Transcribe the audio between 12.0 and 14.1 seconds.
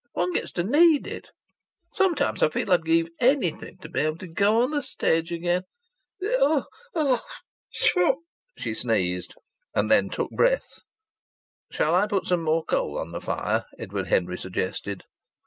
put some more coal on the fire?" Edward